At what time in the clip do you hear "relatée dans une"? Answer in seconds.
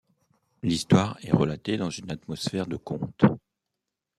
1.31-2.09